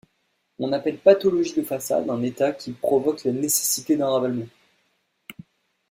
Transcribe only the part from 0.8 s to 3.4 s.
pathologie de façade un état qui provoque la